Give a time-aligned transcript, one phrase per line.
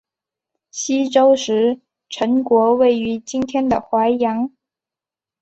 [0.71, 4.51] 西周时陈国位于今天的淮阳。